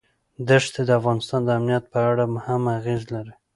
[0.47, 3.33] دښتې د افغانستان د امنیت په اړه هم اغېز لري.